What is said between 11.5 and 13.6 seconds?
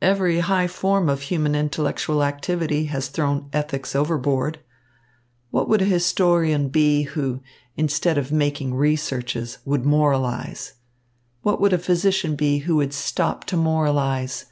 would a physician be who would stop to